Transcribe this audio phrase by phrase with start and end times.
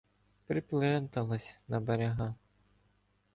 [0.47, 2.35] Припленталась на берега